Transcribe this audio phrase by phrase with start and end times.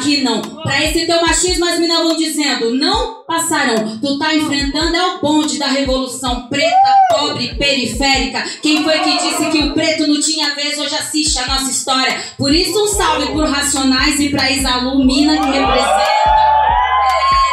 [0.00, 0.40] aqui não.
[0.40, 3.98] Pra esse teu machismo, as meninas vão dizendo, não passarão.
[4.00, 8.42] Tu tá enfrentando é o bonde da revolução preta, pobre, periférica.
[8.62, 12.18] Quem foi que disse que o preto não tinha vez, hoje assiste a nossa história.
[12.36, 16.30] Por isso, um salve por Racionais e pra Isalu Mina, que representa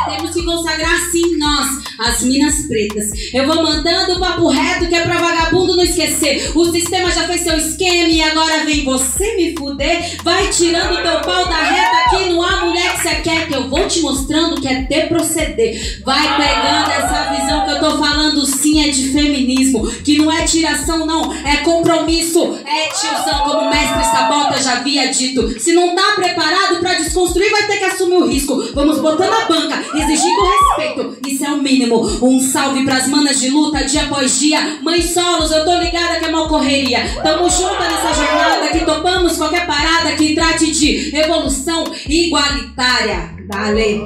[0.07, 3.11] temos que consagrar sim nós, as minas pretas.
[3.33, 6.51] Eu vou mandando o papo reto que é pra vagabundo não esquecer.
[6.55, 10.17] O sistema já fez seu esquema e agora vem você me fuder.
[10.23, 13.69] Vai tirando teu pau da reta aqui, não há mulher que você quer que eu
[13.69, 16.01] vou te mostrando que é ter proceder.
[16.03, 20.43] Vai pegando essa visão que eu tô falando sim é de feminismo, que não é
[20.43, 25.59] tiração não, é compromisso, é tiozão como mestre Sabota já havia dito.
[25.59, 28.61] Se não tá preparado para desconstruir, vai ter que assumir o risco.
[28.73, 31.17] Vamos botando a banca exigindo respeito.
[31.27, 31.86] Isso é o mínimo.
[31.95, 34.79] Um salve pras manas de luta dia após dia.
[34.81, 36.99] Mãe solos, eu tô ligada que é mal correria.
[37.23, 43.31] Tamo junto nessa jornada que topamos qualquer parada que trate de evolução igualitária.
[43.49, 44.01] Dale.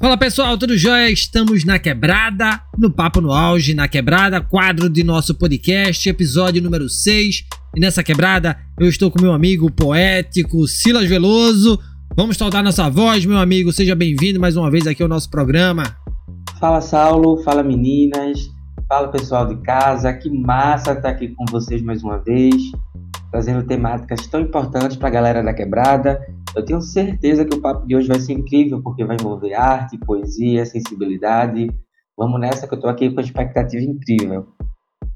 [0.00, 1.10] Fala pessoal, tudo jóia?
[1.10, 6.88] Estamos na quebrada, no Papo no Auge, na quebrada, quadro de nosso podcast, episódio número
[6.88, 7.44] 6.
[7.76, 11.78] E nessa quebrada eu estou com meu amigo poético Silas Veloso.
[12.14, 13.72] Vamos saudar nossa voz, meu amigo.
[13.72, 15.96] Seja bem-vindo mais uma vez aqui ao nosso programa.
[16.60, 18.50] Fala Saulo, fala meninas,
[18.86, 20.12] fala pessoal de casa.
[20.12, 22.70] Que massa estar aqui com vocês mais uma vez,
[23.30, 26.20] trazendo temáticas tão importantes para a galera da quebrada.
[26.54, 29.96] Eu tenho certeza que o papo de hoje vai ser incrível, porque vai envolver arte,
[29.96, 31.70] poesia, sensibilidade.
[32.16, 34.48] Vamos nessa que eu estou aqui com expectativa incrível.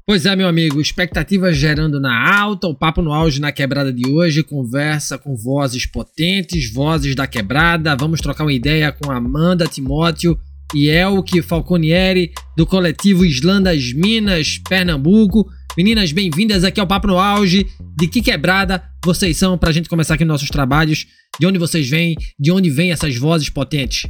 [0.09, 4.09] Pois é, meu amigo, expectativas gerando na alta, o papo no auge na quebrada de
[4.09, 7.93] hoje, conversa com vozes potentes, vozes da quebrada.
[7.93, 10.39] Vamos trocar uma ideia com Amanda Timóteo
[10.73, 15.45] e Elke Falconieri, do coletivo Islã das Minas, Pernambuco.
[15.77, 17.67] Meninas, bem-vindas aqui ao Papo no Auge.
[17.97, 21.05] De que quebrada vocês são para a gente começar aqui nossos trabalhos?
[21.37, 22.15] De onde vocês vêm?
[22.39, 24.09] De onde vêm essas vozes potentes?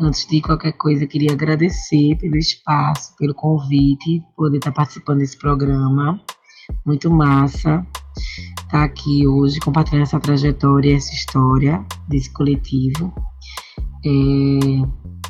[0.00, 6.20] Antes de qualquer coisa, queria agradecer pelo espaço, pelo convite, poder estar participando desse programa.
[6.86, 7.86] Muito massa
[8.72, 13.12] estar aqui hoje compartilhando essa trajetória, essa história desse coletivo.
[14.04, 14.08] É,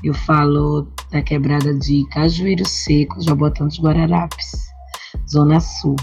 [0.04, 4.52] eu falo da quebrada de Cajueiro Seco, Jabotão dos Guararapes,
[5.28, 5.96] Zona Sul.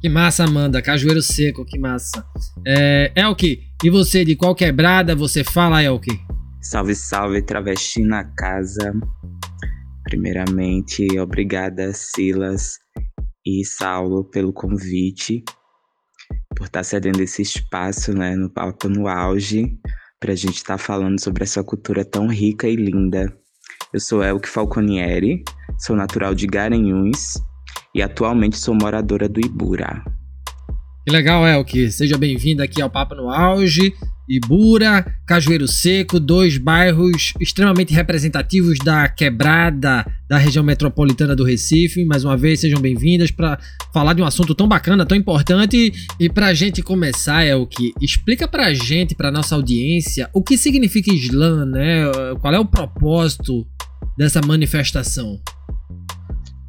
[0.00, 0.82] Que massa, Amanda.
[0.82, 2.24] Cajueiro Seco, que massa.
[2.66, 6.23] É, Elke, e você, de qual quebrada você fala, Elke?
[6.64, 8.94] Salve, salve, travesti na casa.
[10.02, 12.78] Primeiramente, obrigada, Silas
[13.44, 15.44] e Saulo, pelo convite,
[16.56, 19.78] por estar cedendo esse espaço né, no palco no auge,
[20.18, 23.30] para a gente estar tá falando sobre essa cultura tão rica e linda.
[23.92, 25.44] Eu sou Elke Falconieri,
[25.78, 27.34] sou natural de Garanhuns
[27.94, 30.02] e atualmente sou moradora do Ibura.
[31.06, 31.92] Que legal, Elke.
[31.92, 33.94] Seja bem-vinda aqui ao Papo no Auge.
[34.28, 42.04] Ibura, Cajueiro Seco, dois bairros extremamente representativos da quebrada da região metropolitana do Recife.
[42.04, 43.58] Mais uma vez, sejam bem-vindas para
[43.92, 45.92] falar de um assunto tão bacana, tão importante.
[46.18, 50.30] E para a gente começar, é o que explica para a gente, para nossa audiência,
[50.32, 52.04] o que significa Islã, né?
[52.40, 53.66] Qual é o propósito
[54.16, 55.38] dessa manifestação?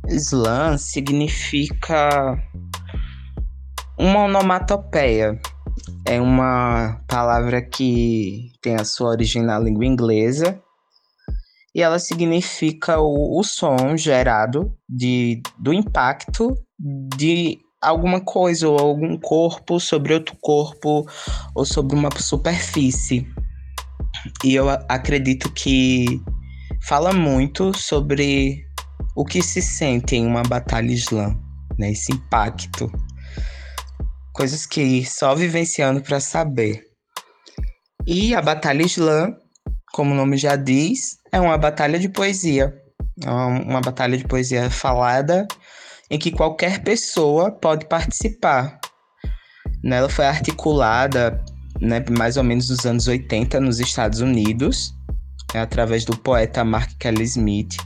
[0.09, 2.37] Islã significa
[3.97, 5.39] uma onomatopeia
[6.05, 10.61] é uma palavra que tem a sua origem na língua inglesa
[11.75, 19.17] e ela significa o, o som gerado de, do impacto de alguma coisa ou algum
[19.17, 21.05] corpo sobre outro corpo
[21.53, 23.27] ou sobre uma superfície.
[24.43, 26.21] E eu acredito que
[26.87, 28.65] fala muito sobre
[29.13, 31.37] o que se sente em uma batalha islã,
[31.77, 31.91] né?
[31.91, 32.89] Esse impacto
[34.35, 36.83] coisas que só vivenciando para saber.
[38.05, 39.33] E a Batalha Islã,
[39.93, 42.73] como o nome já diz, é uma batalha de poesia.
[43.23, 45.47] É uma batalha de poesia falada
[46.11, 48.77] em que qualquer pessoa pode participar.
[49.83, 51.41] Ela foi articulada
[51.81, 54.93] né, mais ou menos nos anos 80 nos Estados Unidos,
[55.53, 57.77] né, através do poeta Mark Kelly Smith.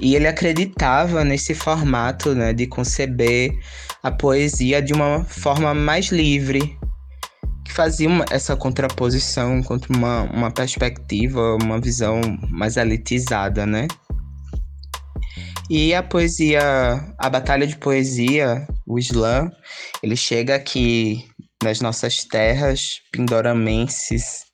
[0.00, 3.50] E ele acreditava nesse formato né, de conceber
[4.02, 6.78] a poesia de uma forma mais livre,
[7.64, 12.20] que fazia uma, essa contraposição contra uma, uma perspectiva, uma visão
[12.50, 13.88] mais elitizada, né?
[15.68, 16.62] E a poesia,
[17.18, 19.50] a batalha de poesia, o Islã,
[20.00, 21.26] ele chega aqui
[21.62, 24.45] nas nossas terras pindoramenses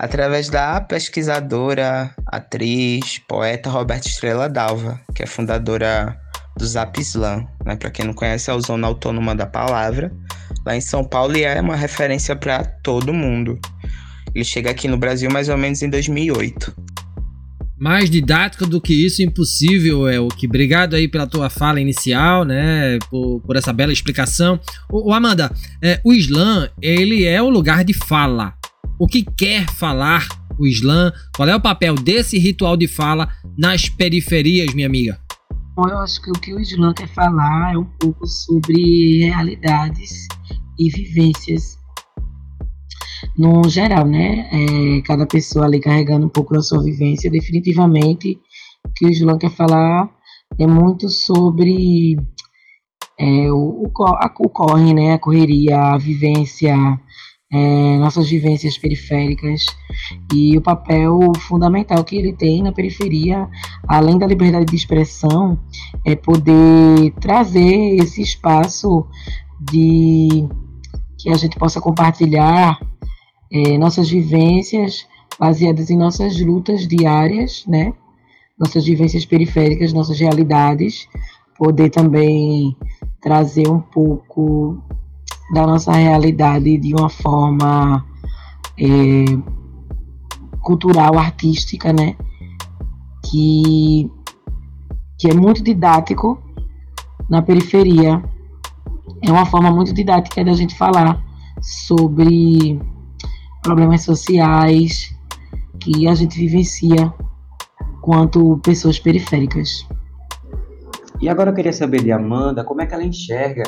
[0.00, 6.18] através da pesquisadora, atriz, poeta Roberta Estrela Dalva, que é fundadora
[6.56, 7.46] do Zap Slam.
[7.66, 7.76] Né?
[7.76, 10.10] Para quem não conhece, é a zona autônoma da palavra,
[10.64, 13.60] lá em São Paulo e é uma referência para todo mundo.
[14.34, 16.74] Ele chega aqui no Brasil mais ou menos em 2008.
[17.78, 20.46] Mais didático do que isso, impossível, é o que.
[20.46, 22.98] Obrigado aí pela tua fala inicial, né?
[23.10, 24.60] Por, por essa bela explicação.
[24.90, 25.50] O, Amanda,
[25.82, 28.59] é, o Islã, ele é o lugar de fala.
[29.00, 31.10] O que quer falar o Islã?
[31.34, 35.18] Qual é o papel desse ritual de fala nas periferias, minha amiga?
[35.74, 40.26] Bom, eu acho que o que o Islã quer falar é um pouco sobre realidades
[40.78, 41.78] e vivências
[43.38, 44.50] no geral, né?
[44.52, 47.30] É, cada pessoa ali carregando um pouco da sua vivência.
[47.30, 48.38] Definitivamente,
[48.86, 50.10] o que o Islã quer falar
[50.58, 52.18] é muito sobre
[53.18, 55.14] é, o, o, a, o corre, né?
[55.14, 56.76] A correria, a vivência,
[57.52, 59.66] é, nossas vivências periféricas
[60.32, 63.48] e o papel fundamental que ele tem na periferia,
[63.88, 65.58] além da liberdade de expressão,
[66.06, 69.04] é poder trazer esse espaço
[69.60, 70.46] de
[71.18, 72.78] que a gente possa compartilhar
[73.52, 75.06] é, nossas vivências
[75.38, 77.92] baseadas em nossas lutas diárias, né?
[78.58, 81.08] Nossas vivências periféricas, nossas realidades,
[81.58, 82.76] poder também
[83.20, 84.82] trazer um pouco
[85.52, 88.04] da nossa realidade de uma forma
[88.78, 89.24] é,
[90.60, 92.16] cultural, artística, né?
[93.24, 94.10] Que,
[95.18, 96.40] que é muito didático
[97.28, 98.22] na periferia.
[99.22, 101.22] É uma forma muito didática da gente falar
[101.60, 102.80] sobre
[103.62, 105.14] problemas sociais
[105.80, 107.12] que a gente vivencia
[108.00, 109.86] quanto pessoas periféricas.
[111.20, 113.64] E agora eu queria saber de Amanda como é que ela enxerga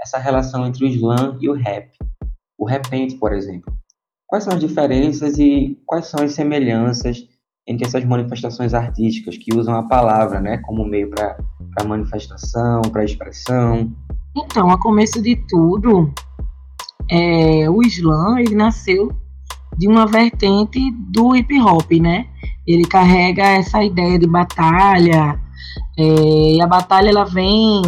[0.00, 1.90] essa relação entre o slam e o rap.
[2.58, 3.72] O repente, por exemplo.
[4.26, 7.28] Quais são as diferenças e quais são as semelhanças
[7.68, 11.36] entre essas manifestações artísticas que usam a palavra né, como meio para
[11.86, 13.92] manifestação, para expressão?
[14.36, 16.12] Então, a começo de tudo,
[17.10, 19.12] é, o slam ele nasceu
[19.76, 20.78] de uma vertente
[21.10, 22.26] do hip hop, né?
[22.66, 25.40] Ele carrega essa ideia de batalha,
[25.98, 26.02] é,
[26.54, 27.82] e a batalha ela vem,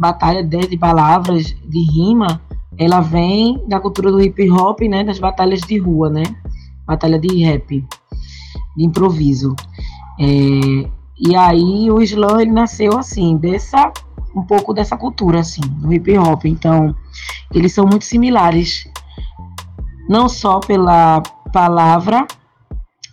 [0.00, 2.40] batalha de palavras, de rima,
[2.76, 5.04] ela vem da cultura do hip hop, né?
[5.04, 6.22] Das batalhas de rua, né?
[6.86, 7.86] Batalha de rap,
[8.76, 9.54] de improviso.
[10.20, 10.88] É,
[11.20, 13.92] e aí o slam ele nasceu assim, dessa
[14.34, 16.44] um pouco dessa cultura assim, do hip hop.
[16.44, 16.94] Então,
[17.52, 18.88] eles são muito similares
[20.08, 21.22] não só pela
[21.52, 22.26] palavra,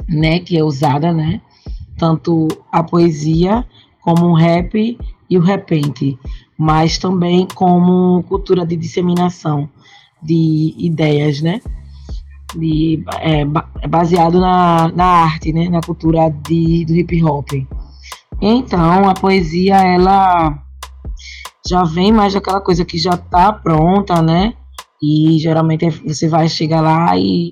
[0.07, 1.41] né, que é usada, né,
[1.97, 3.65] tanto a poesia
[4.01, 4.97] como o rap
[5.29, 6.17] e o repente,
[6.57, 9.69] mas também como cultura de disseminação
[10.21, 11.61] de ideias, né,
[12.55, 13.45] de, é,
[13.87, 17.49] baseado na, na arte, né, na cultura de, do hip hop.
[18.41, 20.57] Então, a poesia, ela
[21.67, 24.53] já vem mais daquela coisa que já está pronta, né,
[25.01, 27.51] e geralmente você vai chegar lá e,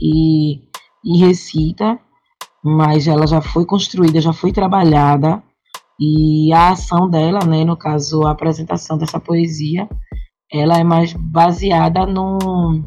[0.00, 0.60] e,
[1.04, 1.98] e recita,
[2.64, 5.42] mas ela já foi construída, já foi trabalhada,
[5.98, 9.88] e a ação dela, né, no caso a apresentação dessa poesia,
[10.52, 12.82] ela é mais baseada no,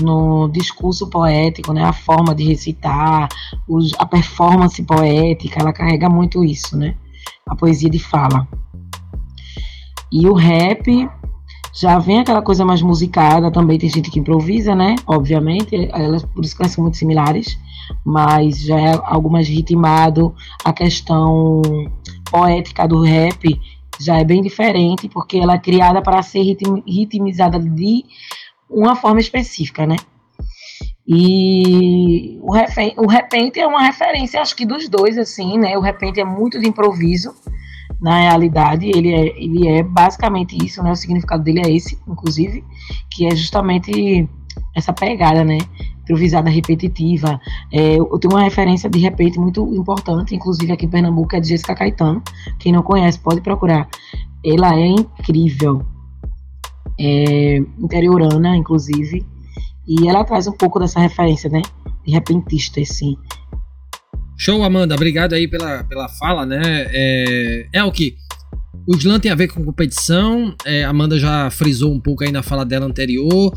[0.00, 3.28] no discurso poético, né, a forma de recitar,
[3.66, 6.94] os, a performance poética, ela carrega muito isso, né,
[7.48, 8.46] a poesia de fala.
[10.12, 11.08] E o rap
[11.80, 14.96] já vem aquela coisa mais musicada, também tem gente que improvisa, né?
[15.06, 17.56] Obviamente, elas por isso que elas são muito similares,
[18.04, 20.34] mas já é algo mais ritmado.
[20.64, 21.62] A questão
[22.30, 23.60] poética do rap
[24.00, 28.04] já é bem diferente, porque ela é criada para ser ritm, ritmizada de
[28.68, 29.96] uma forma específica, né?
[31.06, 32.52] E o,
[33.02, 35.78] o repente é uma referência, acho que dos dois, assim, né?
[35.78, 37.32] O repente é muito de improviso,
[38.00, 40.92] na realidade, ele é, ele é basicamente isso, né?
[40.92, 42.64] O significado dele é esse, inclusive,
[43.10, 44.28] que é justamente
[44.74, 45.58] essa pegada, né?
[46.02, 47.40] Improvisada repetitiva.
[47.72, 51.48] É, eu tenho uma referência de repente muito importante, inclusive aqui em Pernambuco, é de
[51.48, 52.22] Jessica Caetano.
[52.58, 53.88] Quem não conhece, pode procurar.
[54.44, 55.84] Ela é incrível.
[56.98, 59.26] É, interiorana, inclusive.
[59.86, 61.62] E ela traz um pouco dessa referência, né?
[62.04, 63.16] De repentista, assim.
[64.40, 64.94] Show, Amanda.
[64.94, 66.62] Obrigado aí pela, pela fala, né?
[66.64, 68.16] É, é o que
[68.86, 70.54] o slam tem a ver com competição.
[70.64, 73.52] É, Amanda já frisou um pouco aí na fala dela anterior.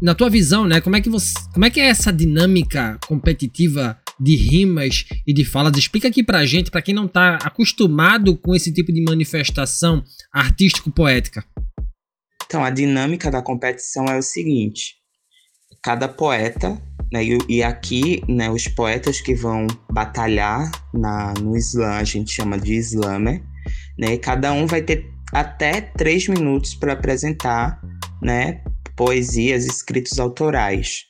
[0.00, 0.80] Na tua visão, né?
[0.80, 5.44] Como é que você, como é que é essa dinâmica competitiva de rimas e de
[5.44, 5.76] falas?
[5.76, 11.44] Explica aqui pra gente, para quem não tá acostumado com esse tipo de manifestação artístico-poética.
[12.46, 14.94] Então, a dinâmica da competição é o seguinte:
[15.82, 16.80] cada poeta
[17.14, 17.24] né?
[17.24, 22.58] E, e, aqui, né, os poetas que vão batalhar na, no Islã, a gente chama
[22.58, 23.40] de Islamer,
[23.96, 24.16] né?
[24.16, 27.80] Cada um vai ter até três minutos para apresentar,
[28.20, 28.62] né,
[28.96, 31.04] poesias, escritos autorais.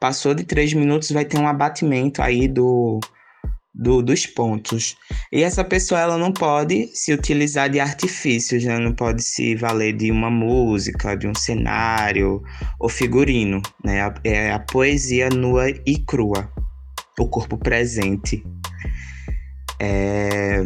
[0.00, 2.98] Passou de três minutos, vai ter um abatimento aí do,
[3.76, 4.96] do, dos pontos.
[5.30, 8.78] E essa pessoa ela não pode se utilizar de artifícios, né?
[8.78, 12.42] não pode se valer de uma música, de um cenário
[12.80, 13.60] ou figurino.
[13.84, 13.98] Né?
[14.24, 16.50] É a poesia nua e crua,
[17.20, 18.42] o corpo presente.
[19.78, 20.62] É...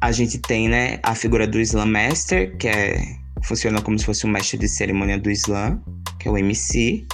[0.00, 3.02] A gente tem né, a figura do Slam Master, que é,
[3.42, 5.82] funciona como se fosse um mestre de cerimônia do Slam,
[6.20, 7.04] que é o MC.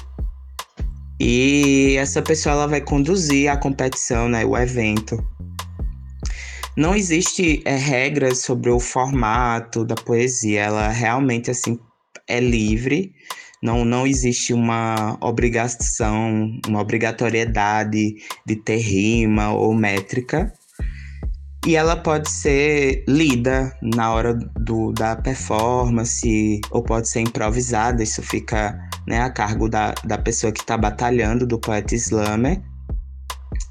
[1.20, 5.16] E essa pessoa ela vai conduzir a competição, né, o evento.
[6.76, 11.78] Não existe é, regras sobre o formato da poesia, ela realmente assim
[12.28, 13.12] é livre.
[13.62, 20.52] Não, não existe uma obrigação, uma obrigatoriedade de ter rima ou métrica.
[21.66, 28.22] E ela pode ser lida na hora do, da performance, ou pode ser improvisada, isso
[28.22, 32.60] fica né, a cargo da, da pessoa que está batalhando, do poeta slammer.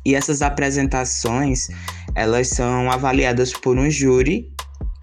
[0.04, 1.68] E essas apresentações,
[2.16, 4.52] elas são avaliadas por um júri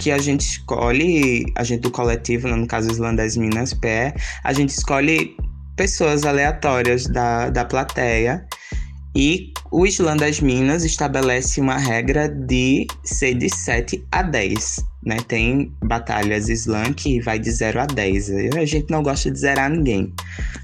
[0.00, 4.52] que a gente escolhe, a gente do coletivo, no caso Slam das Minas Pé, a
[4.52, 5.36] gente escolhe
[5.76, 8.44] pessoas aleatórias da, da plateia
[9.14, 14.76] e o Islã das Minas estabelece uma regra de ser de 7 a 10.
[15.04, 15.16] Né?
[15.26, 18.30] Tem batalhas Islã que vai de 0 a 10.
[18.56, 20.12] A gente não gosta de zerar ninguém,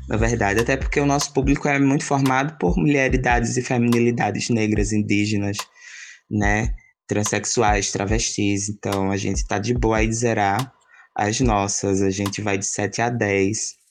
[0.08, 0.60] na verdade.
[0.60, 5.56] Até porque o nosso público é muito formado por mulheridades e feminilidades negras, indígenas,
[6.30, 6.68] né?
[7.06, 8.68] transexuais, travestis.
[8.68, 10.72] Então a gente tá de boa aí de zerar
[11.14, 12.02] as nossas.
[12.02, 13.85] A gente vai de 7 a 10.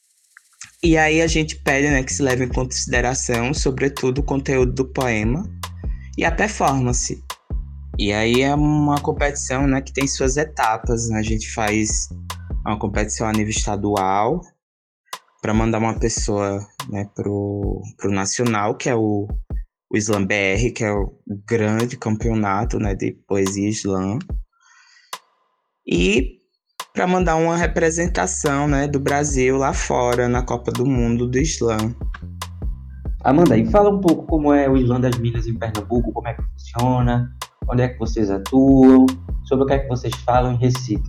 [0.83, 4.85] E aí a gente pede né, que se leve em consideração, sobretudo, o conteúdo do
[4.85, 5.43] poema
[6.17, 7.21] e a performance.
[7.97, 11.09] E aí é uma competição né, que tem suas etapas.
[11.09, 11.19] Né?
[11.19, 12.09] A gente faz
[12.65, 14.41] uma competição a nível estadual
[15.41, 19.27] para mandar uma pessoa né, pro, pro nacional, que é o,
[19.89, 24.19] o Slam BR, que é o grande campeonato né, de poesia slam.
[25.87, 26.34] E
[26.95, 31.77] para mandar uma representação né, do Brasil lá fora na Copa do Mundo do Islã.
[33.21, 36.33] Amanda, e fala um pouco como é o Islã das Minas em Pernambuco, como é
[36.33, 37.29] que funciona,
[37.69, 39.05] onde é que vocês atuam,
[39.43, 41.03] sobre o que é que vocês falam em Recife.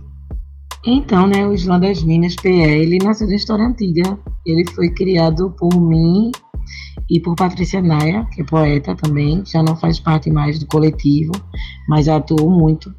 [0.85, 4.17] Então, né, o Islã das Minas PE, ele nasceu da história antiga.
[4.45, 6.31] Ele foi criado por mim
[7.09, 11.31] e por Patrícia Naia, que é poeta também, já não faz parte mais do coletivo,
[11.87, 12.93] mas atuou muito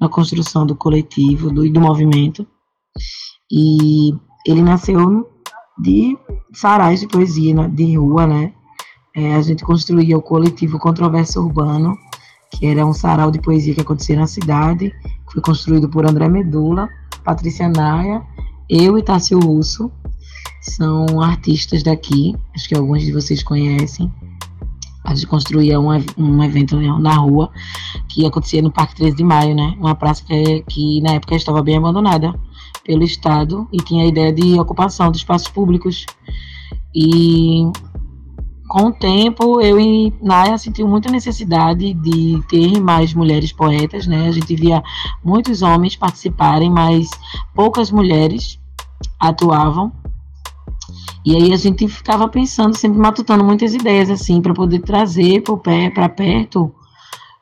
[0.00, 2.46] na construção do coletivo, do, do movimento.
[3.50, 4.12] E
[4.46, 5.28] ele nasceu
[5.78, 6.16] de
[6.52, 8.52] sarais de poesia né, de rua, né?
[9.14, 11.96] É, a gente construía o coletivo Controverso Urbano,
[12.52, 14.92] que era um sarau de poesia que acontecia na cidade,
[15.32, 16.88] foi construído por André Medula,
[17.24, 18.22] Patrícia Naia,
[18.68, 19.90] eu e Tássio Russo,
[20.60, 24.12] são artistas daqui, acho que alguns de vocês conhecem.
[25.08, 25.88] A gente construía um,
[26.18, 27.50] um evento na rua
[28.10, 29.74] que acontecia no Parque 13 de Maio, né?
[29.80, 32.38] Uma praça que, que na época estava bem abandonada
[32.84, 36.04] pelo Estado e tinha a ideia de ocupação de espaços públicos.
[36.94, 37.62] E
[38.68, 44.28] com o tempo, eu e Naya senti muita necessidade de ter mais mulheres poetas, né?
[44.28, 44.82] A gente via
[45.24, 47.08] muitos homens participarem, mas
[47.54, 48.60] poucas mulheres
[49.18, 49.90] atuavam.
[51.28, 56.08] E aí a gente ficava pensando, sempre matutando muitas ideias assim para poder trazer para
[56.08, 56.74] perto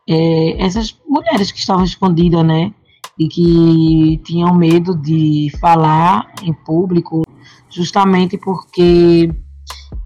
[0.08, 2.74] é, essas mulheres que estavam escondidas, né?
[3.16, 7.22] E que tinham medo de falar em público,
[7.70, 9.32] justamente porque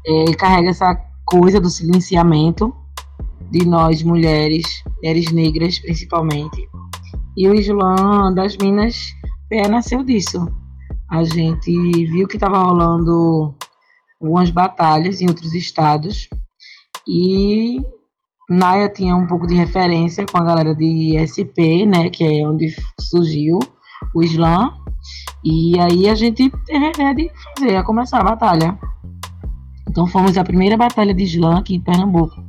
[0.06, 0.94] é, carrega essa
[1.24, 2.76] coisa do silenciamento
[3.50, 6.68] de nós mulheres, mulheres negras principalmente.
[7.34, 9.06] E o Islã das Minas
[9.48, 10.52] Pé nasceu disso.
[11.10, 11.72] A gente
[12.08, 13.56] viu que estava rolando
[14.20, 16.28] algumas batalhas em outros estados
[17.08, 17.80] e
[18.48, 22.74] Naya tinha um pouco de referência com a galera de SP, né, que é onde
[22.98, 23.58] surgiu
[24.14, 24.72] o Islã.
[25.44, 28.78] E aí a gente teve a de fazer, a começar a batalha.
[29.88, 32.42] Então fomos a primeira batalha de Islã aqui em Pernambuco.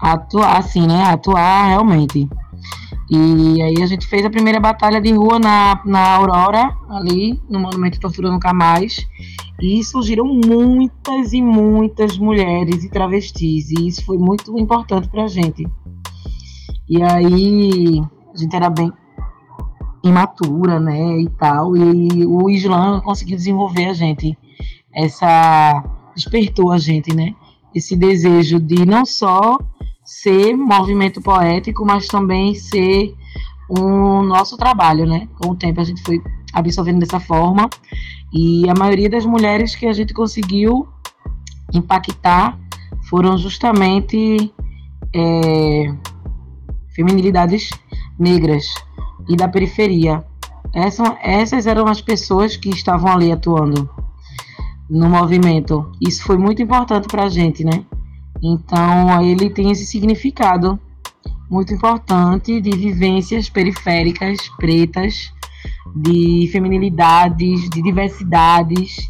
[0.00, 1.04] Atuar, assim, né?
[1.04, 2.28] Atuar realmente.
[3.14, 7.60] E aí a gente fez a primeira batalha de rua na, na Aurora, ali, no
[7.60, 9.06] Monumento Tortura Nunca Mais.
[9.60, 13.70] E surgiram muitas e muitas mulheres e travestis.
[13.70, 15.66] E isso foi muito importante pra gente.
[16.88, 18.00] E aí
[18.32, 18.90] a gente era bem
[20.02, 21.76] imatura, né, e tal.
[21.76, 24.36] E o Islã conseguiu desenvolver a gente
[24.94, 25.82] essa
[26.14, 27.34] despertou a gente, né?
[27.74, 29.58] Esse desejo de não só
[30.12, 33.14] ser movimento poético, mas também ser
[33.66, 35.26] o nosso trabalho, né?
[35.40, 37.70] Com o tempo a gente foi absorvendo dessa forma
[38.30, 40.86] e a maioria das mulheres que a gente conseguiu
[41.72, 42.58] impactar
[43.08, 44.52] foram justamente
[45.14, 45.94] é,
[46.94, 47.70] feminilidades
[48.18, 48.66] negras
[49.30, 50.22] e da periferia.
[50.74, 53.88] Essa, essas eram as pessoas que estavam ali atuando
[54.90, 55.90] no movimento.
[56.06, 57.84] Isso foi muito importante para a gente, né?
[58.42, 60.78] Então, ele tem esse significado
[61.48, 65.32] muito importante de vivências periféricas, pretas,
[65.94, 69.08] de feminilidades, de diversidades.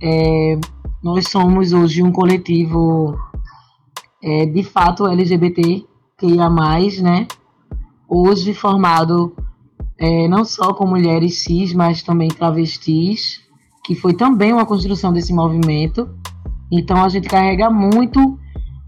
[0.00, 0.58] É,
[1.02, 3.18] nós somos hoje um coletivo
[4.22, 5.84] é, de fato LGBT
[6.18, 7.26] que ia mais, né?
[8.08, 9.34] Hoje formado
[9.98, 13.40] é, não só com mulheres cis, mas também travestis,
[13.84, 16.08] que foi também uma construção desse movimento.
[16.70, 18.38] Então a gente carrega muito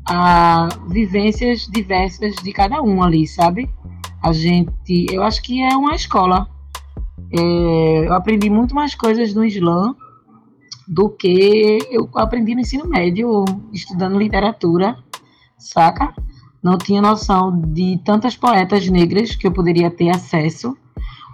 [0.07, 3.69] a vivências diversas de cada um ali, sabe?
[4.23, 6.49] A gente, eu acho que é uma escola.
[7.31, 9.95] É, eu aprendi muito mais coisas no Islã
[10.87, 14.97] do que eu aprendi no ensino médio, estudando literatura,
[15.59, 16.15] saca?
[16.63, 20.77] Não tinha noção de tantas poetas negras que eu poderia ter acesso.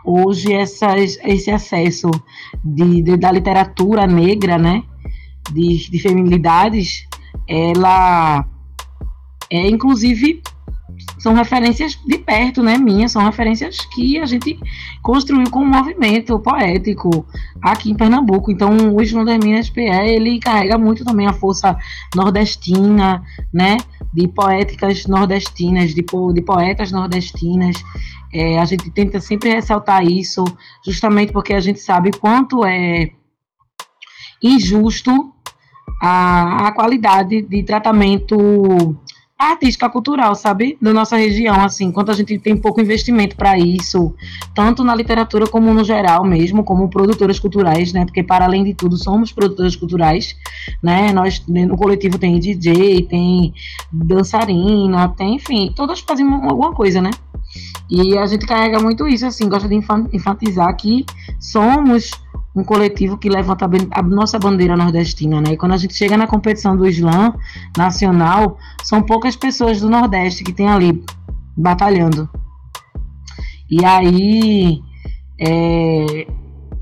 [0.05, 2.11] Hoje, essas, esse acesso
[2.65, 4.83] de, de, da literatura negra, né,
[5.53, 7.07] de, de feminilidades,
[7.47, 8.45] ela
[9.51, 10.43] é inclusive
[11.19, 14.59] são referências de perto, né, minhas, são referências que a gente
[15.03, 17.27] construiu com um movimento poético
[17.63, 18.51] aqui em Pernambuco.
[18.51, 21.77] Então, o Islã das Minas PE, ele carrega muito também a força
[22.15, 23.77] nordestina, né,
[24.13, 27.77] de poéticas nordestinas, de, po de poetas nordestinas.
[28.33, 30.45] É, a gente tenta sempre ressaltar isso,
[30.85, 33.11] justamente porque a gente sabe quanto é
[34.43, 35.35] injusto
[36.01, 38.97] a, a qualidade de tratamento
[39.41, 40.77] artística, cultural, sabe?
[40.81, 44.15] Da nossa região, assim, quanto a gente tem pouco investimento para isso,
[44.55, 48.05] tanto na literatura como no geral mesmo, como produtoras culturais, né?
[48.05, 50.37] Porque para além de tudo somos produtoras culturais,
[50.83, 51.13] né?
[51.13, 53.55] Nós no coletivo tem DJ, tem
[53.91, 57.11] dançarina, tem, enfim, todas fazem alguma coisa, né?
[57.91, 59.75] E a gente carrega muito isso, assim, gosta de
[60.13, 61.05] enfatizar que
[61.41, 62.11] somos
[62.55, 65.53] um coletivo que levanta a nossa bandeira nordestina, né?
[65.53, 67.35] E quando a gente chega na competição do Islã
[67.77, 71.05] nacional, são poucas pessoas do Nordeste que tem ali
[71.57, 72.29] batalhando.
[73.71, 74.83] E aí,
[75.39, 76.27] é,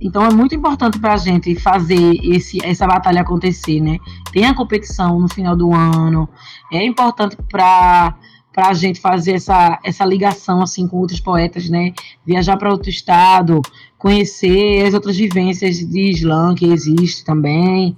[0.00, 3.98] então é muito importante para a gente fazer esse, essa batalha acontecer, né?
[4.32, 6.28] Tem a competição no final do ano,
[6.72, 8.16] é importante para
[8.58, 11.92] para a gente fazer essa, essa ligação assim com outros poetas, né?
[12.26, 13.62] Viajar para outro estado,
[13.98, 17.96] conhecer as outras vivências de Islã que existe também,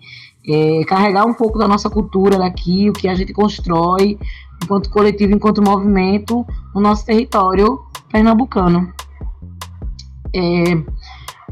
[0.48, 4.18] é, carregar um pouco da nossa cultura daqui, o que a gente constrói
[4.62, 8.92] enquanto coletivo, enquanto movimento no nosso território pernambucano.
[10.34, 10.74] É,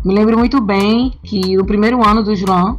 [0.04, 2.78] me lembro muito bem que no primeiro ano do Islã,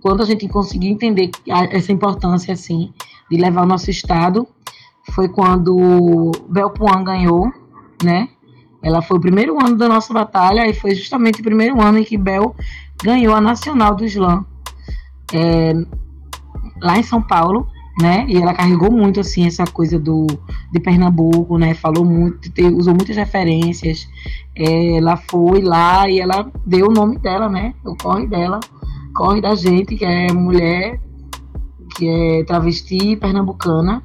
[0.00, 1.30] quando a gente conseguiu entender
[1.70, 2.92] essa importância assim
[3.30, 4.46] de levar o nosso estado,
[5.12, 7.52] foi quando Belpuan ganhou,
[8.02, 8.28] né?
[8.84, 12.04] Ela foi o primeiro ano da nossa batalha e foi justamente o primeiro ano em
[12.04, 12.54] que Bel
[13.02, 14.44] ganhou a Nacional do Islã
[15.32, 15.72] é,
[16.82, 17.66] lá em São Paulo,
[17.98, 18.26] né?
[18.28, 20.26] E ela carregou muito assim essa coisa do
[20.70, 21.72] de Pernambuco, né?
[21.72, 24.06] Falou muito, usou muitas referências.
[24.54, 27.74] É, ela foi lá e ela deu o nome dela, né?
[27.84, 28.60] O corre dela,
[29.14, 31.00] corre da gente que é mulher
[31.96, 34.02] que é travesti pernambucana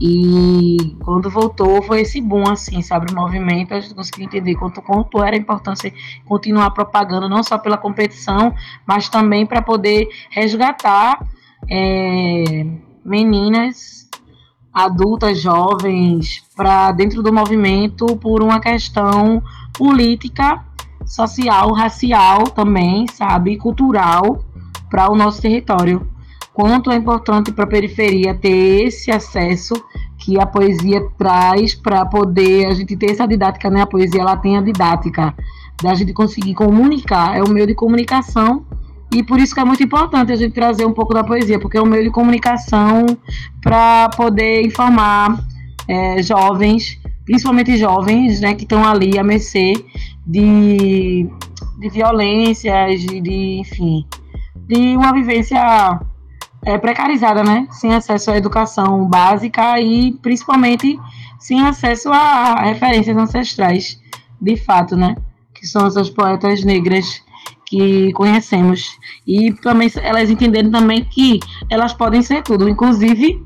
[0.00, 3.12] e quando voltou, foi esse boom, assim, sabe?
[3.12, 5.92] O movimento, a gente conseguiu entender quanto, quanto era a importância
[6.24, 8.54] continuar propagando, não só pela competição,
[8.86, 11.22] mas também para poder resgatar
[11.68, 12.66] é,
[13.04, 14.08] meninas,
[14.72, 19.42] adultas, jovens, para dentro do movimento por uma questão
[19.74, 20.64] política,
[21.04, 23.58] social, racial também, sabe?
[23.58, 24.42] Cultural
[24.88, 26.08] para o nosso território
[26.60, 29.74] quanto é importante para a periferia ter esse acesso
[30.20, 33.82] que a poesia traz para poder a gente ter essa didática, né?
[33.82, 35.34] A poesia ela tem a didática
[35.82, 38.66] da gente conseguir comunicar, é o meio de comunicação
[39.12, 41.76] e por isso que é muito importante a gente trazer um pouco da poesia, porque
[41.76, 43.06] é um meio de comunicação
[43.60, 45.42] para poder informar
[45.88, 49.72] é, jovens, principalmente jovens, né, que estão ali a mercê
[50.24, 51.28] de,
[51.80, 54.06] de violências, de, de enfim,
[54.68, 55.98] de uma vivência
[56.64, 57.66] é, precarizada, né?
[57.70, 60.98] Sem acesso à educação básica e principalmente
[61.38, 64.00] sem acesso a referências ancestrais,
[64.40, 65.16] de fato, né?
[65.54, 67.22] Que são essas poetas negras
[67.66, 68.98] que conhecemos.
[69.26, 73.42] E também elas entenderam também que elas podem ser tudo, inclusive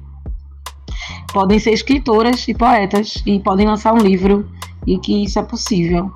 [1.32, 4.48] podem ser escritoras e poetas e podem lançar um livro
[4.86, 6.12] e que isso é possível.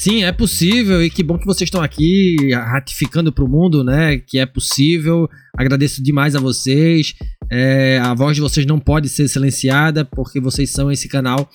[0.00, 4.16] Sim, é possível e que bom que vocês estão aqui ratificando para o mundo, né?
[4.16, 5.28] Que é possível.
[5.54, 7.12] Agradeço demais a vocês.
[7.50, 11.46] É, a voz de vocês não pode ser silenciada porque vocês são esse canal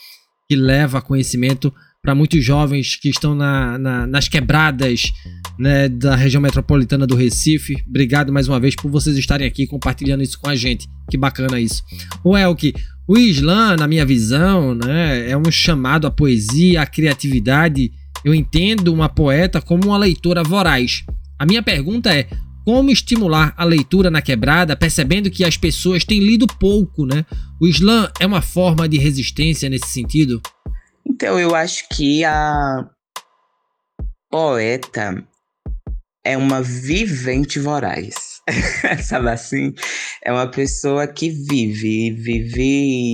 [0.48, 5.12] que leva conhecimento para muitos jovens que estão na, na, nas quebradas
[5.58, 7.76] né, da região metropolitana do Recife.
[7.90, 10.88] Obrigado mais uma vez por vocês estarem aqui compartilhando isso com a gente.
[11.10, 11.82] Que bacana isso.
[12.24, 12.76] O Elke,
[13.08, 17.92] o Islã, na minha visão, né, é um chamado à poesia, à criatividade
[18.26, 21.04] eu entendo uma poeta como uma leitora voraz.
[21.38, 22.28] A minha pergunta é:
[22.66, 27.24] como estimular a leitura na quebrada, percebendo que as pessoas têm lido pouco, né?
[27.62, 30.42] O Islã é uma forma de resistência nesse sentido?
[31.08, 32.90] Então, eu acho que a
[34.32, 35.24] poeta
[36.26, 38.42] é uma vivente voraz.
[39.04, 39.72] Sabe assim?
[40.24, 43.14] É uma pessoa que vive, vive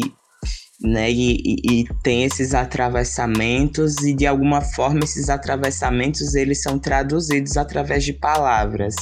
[0.84, 1.12] né?
[1.12, 7.58] E, e, e, tem esses atravessamentos e de alguma forma esses atravessamentos eles são traduzidos
[7.58, 8.96] através de palavras.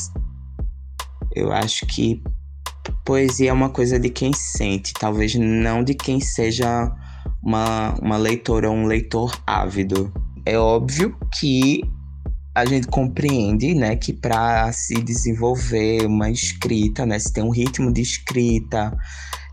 [1.34, 2.22] Eu acho que
[3.06, 6.92] poesia é uma coisa de quem sente, talvez não de quem seja
[7.42, 10.12] uma, uma leitora ou um leitor ávido.
[10.46, 11.82] É óbvio que
[12.56, 17.94] a gente compreende, né, que para se desenvolver uma escrita, né, se tem um ritmo
[17.94, 18.96] de escrita,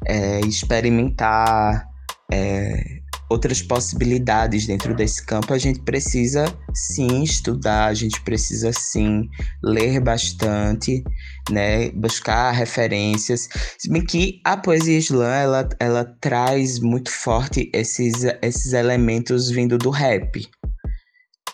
[0.05, 1.87] é, experimentar
[2.33, 9.29] é, outras possibilidades dentro desse campo, a gente precisa sim estudar, a gente precisa sim
[9.63, 11.03] ler bastante,
[11.51, 13.49] né, buscar referências.
[13.79, 19.77] Se bem que a poesia islã ela, ela traz muito forte esses, esses elementos vindo
[19.77, 20.47] do rap.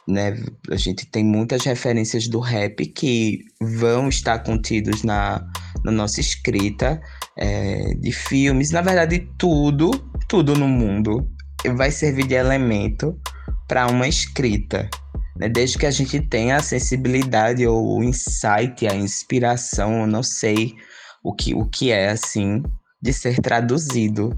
[0.07, 0.37] Né?
[0.69, 5.47] A gente tem muitas referências do rap que vão estar contidos na,
[5.85, 7.01] na nossa escrita,
[7.37, 9.91] é, de filmes, na verdade, tudo,
[10.33, 11.31] tudo no mundo
[11.77, 13.21] vai servir de elemento
[13.69, 14.89] para uma escrita.
[15.37, 15.47] Né?
[15.47, 20.75] Desde que a gente tenha a sensibilidade ou o insight, a inspiração, eu não sei
[21.23, 22.63] o que, o que é assim,
[23.03, 24.31] de ser traduzido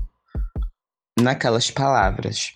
[1.16, 2.48] naquelas palavras.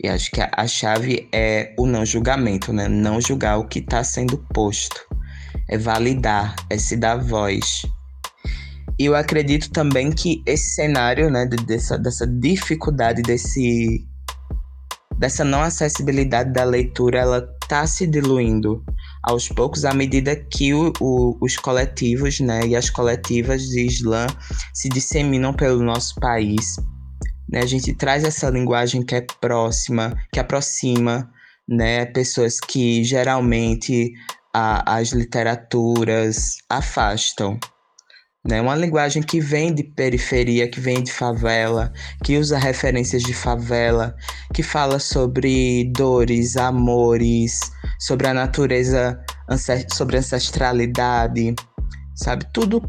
[0.00, 2.86] E acho que a, a chave é o não julgamento, né?
[2.86, 5.00] Não julgar o que está sendo posto.
[5.68, 7.82] É validar, é se dar voz.
[8.98, 14.04] E eu acredito também que esse cenário, né, dessa, dessa dificuldade, desse,
[15.16, 18.82] dessa não acessibilidade da leitura, ela está se diluindo
[19.22, 24.26] aos poucos à medida que o, o, os coletivos, né, e as coletivas de Islã
[24.74, 26.76] se disseminam pelo nosso país.
[27.48, 27.60] Né?
[27.60, 31.30] A gente traz essa linguagem que é próxima, que aproxima,
[31.68, 34.12] né, pessoas que geralmente
[34.52, 37.60] a, as literaturas afastam
[38.48, 38.62] né?
[38.62, 41.92] Uma linguagem que vem de periferia, que vem de favela,
[42.24, 44.16] que usa referências de favela,
[44.54, 47.60] que fala sobre dores, amores,
[48.00, 49.20] sobre a natureza,
[49.92, 51.54] sobre ancestralidade,
[52.14, 52.46] sabe?
[52.52, 52.82] Tudo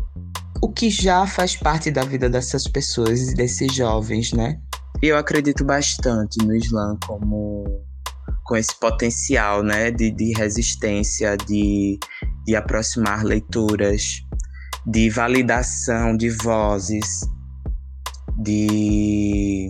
[0.61, 4.57] o que já faz parte da vida dessas pessoas e desses jovens, né?
[5.01, 7.65] Eu acredito bastante no Islã como
[8.45, 11.99] com esse potencial, né, de, de resistência, de,
[12.45, 14.23] de aproximar leituras,
[14.85, 17.21] de validação de vozes,
[18.37, 19.69] de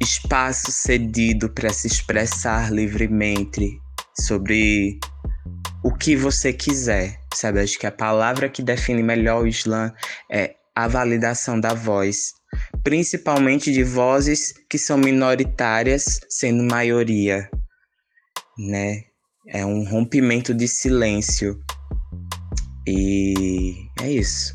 [0.00, 3.78] espaço cedido para se expressar livremente
[4.20, 4.98] sobre
[5.84, 7.60] o que você quiser, sabe?
[7.60, 9.92] Acho que a palavra que define melhor o Islã
[10.30, 12.32] é a validação da voz,
[12.82, 17.48] principalmente de vozes que são minoritárias, sendo maioria,
[18.58, 19.02] né?
[19.48, 21.58] É um rompimento de silêncio
[22.86, 24.54] e é isso.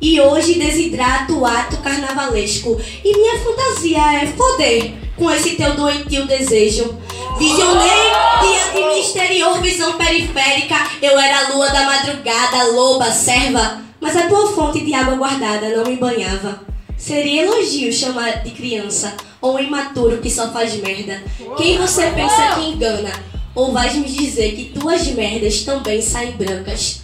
[0.00, 2.80] e hoje desidrato o ato carnavalesco.
[3.04, 6.98] E minha fantasia é foder com esse teu doentio desejo.
[7.38, 10.76] Visionei dia de misterior, visão periférica.
[11.02, 13.82] Eu era a lua da madrugada, loba, serva.
[14.00, 16.62] Mas a tua fonte de água guardada não me banhava.
[16.96, 21.22] Seria elogio chamar de criança ou imaturo que só faz merda.
[21.56, 23.10] Quem você pensa que engana?
[23.54, 27.02] Ou vais me dizer que tuas merdas também saem brancas?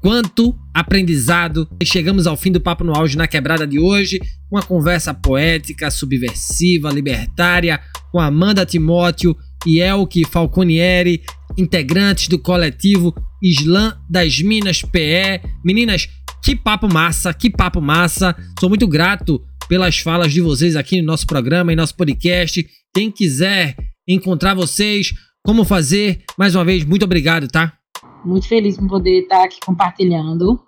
[0.00, 1.68] Quanto aprendizado!
[1.78, 4.18] E chegamos ao fim do Papo no Auge na Quebrada de hoje.
[4.50, 7.78] Uma conversa poética, subversiva, libertária
[8.10, 9.36] com Amanda Timóteo
[9.66, 11.22] e Elke Falconieri,
[11.56, 15.42] integrantes do coletivo Islã das Minas PE.
[15.62, 16.08] Meninas,
[16.42, 18.34] que papo massa, que papo massa.
[18.58, 22.66] Sou muito grato pelas falas de vocês aqui no nosso programa, em nosso podcast.
[22.94, 23.76] Quem quiser
[24.08, 25.12] encontrar vocês,
[25.44, 27.79] como fazer, mais uma vez, muito obrigado, tá?
[28.24, 30.60] Muito feliz por poder estar aqui compartilhando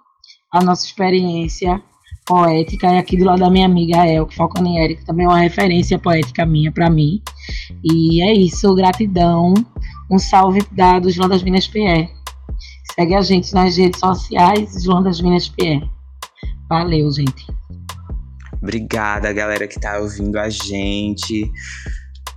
[0.53, 1.83] a nossa experiência
[2.27, 5.39] poética, e aqui do lado da minha amiga El, que Falcone Erika, também é uma
[5.39, 7.21] referência poética minha para mim.
[7.83, 9.55] E é isso, gratidão.
[10.11, 12.09] Um salve dado João das Minas PE.
[12.95, 15.83] Segue a gente nas redes sociais, João das Minas PE.
[16.69, 17.47] Valeu, gente.
[18.63, 21.51] Obrigada, galera que tá ouvindo a gente.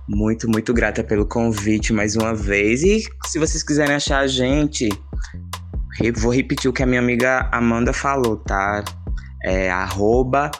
[0.08, 2.82] Muito, muito grata pelo convite mais uma vez.
[2.82, 4.88] E se vocês quiserem achar a gente,
[6.16, 8.84] vou repetir o que a minha amiga Amanda falou, tá?
[9.44, 10.50] É arroba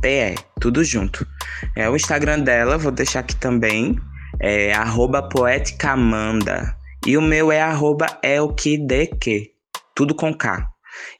[0.00, 1.26] PE, tudo junto.
[1.74, 3.98] É o Instagram dela, vou deixar aqui também,
[4.40, 5.28] é arroba.
[7.06, 9.50] E o meu é arroba elkidq,
[9.94, 10.66] tudo com K.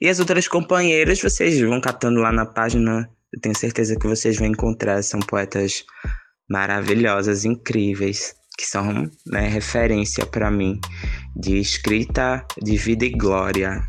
[0.00, 4.38] E as outras companheiras, vocês vão catando lá na página, eu tenho certeza que vocês
[4.38, 5.84] vão encontrar, são poetas
[6.48, 10.80] maravilhosas, incríveis, que são né, referência para mim
[11.34, 13.82] de escrita de vida e glória.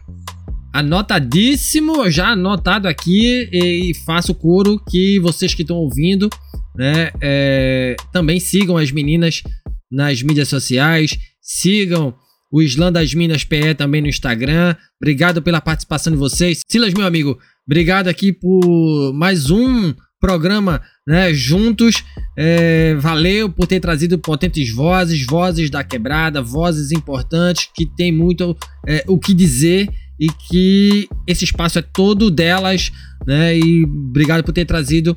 [0.73, 6.29] Anotadíssimo, já anotado aqui e faço coro que vocês que estão ouvindo,
[6.75, 9.41] né, é, também sigam as meninas
[9.89, 12.13] nas mídias sociais, sigam
[12.51, 14.75] o Islã das Minas PE também no Instagram.
[15.01, 16.59] Obrigado pela participação de vocês.
[16.67, 22.03] Silas, meu amigo, obrigado aqui por mais um programa né, juntos.
[22.37, 28.55] É, valeu por ter trazido potentes vozes, vozes da quebrada, vozes importantes que tem muito
[28.87, 32.91] é, o que dizer e que esse espaço é todo delas,
[33.25, 33.57] né?
[33.57, 35.15] E obrigado por ter trazido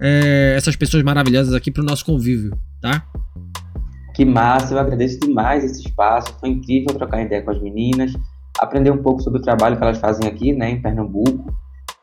[0.00, 3.04] é, essas pessoas maravilhosas aqui para o nosso convívio, tá?
[4.14, 8.12] Que massa, eu agradeço demais esse espaço, foi incrível trocar ideia com as meninas,
[8.58, 11.54] aprender um pouco sobre o trabalho que elas fazem aqui, né, em Pernambuco.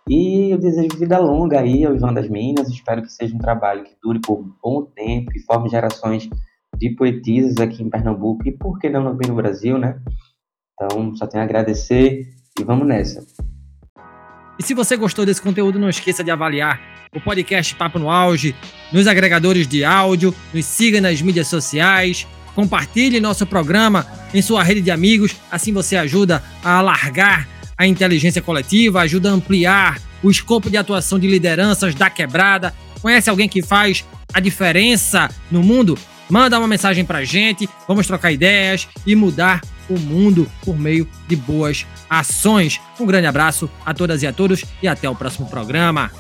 [0.08, 3.84] E eu desejo vida longa aí ao João das Minas, espero que seja um trabalho
[3.84, 6.30] que dure por um bom tempo e forme gerações
[6.78, 10.00] de poetisas aqui em Pernambuco e por que não também no Brasil, né?
[10.74, 12.28] Então, só tenho a agradecer
[12.60, 13.26] e vamos nessa.
[14.60, 16.80] E se você gostou desse conteúdo, não esqueça de avaliar
[17.12, 18.56] o podcast Papo no Auge
[18.94, 24.82] nos agregadores de áudio, nos siga nas mídias sociais, compartilhe nosso programa em sua rede
[24.82, 30.70] de amigos, assim você ajuda a alargar a inteligência coletiva, ajuda a ampliar o escopo
[30.70, 32.74] de atuação de lideranças da quebrada.
[33.02, 35.98] Conhece alguém que faz a diferença no mundo?
[36.30, 41.36] Manda uma mensagem pra gente, vamos trocar ideias e mudar o mundo por meio de
[41.36, 42.82] boas ações.
[43.00, 46.12] Um grande abraço a todas e a todos e até o próximo programa.